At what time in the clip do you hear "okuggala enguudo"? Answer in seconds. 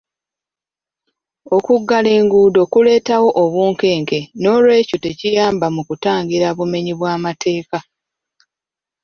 1.55-2.61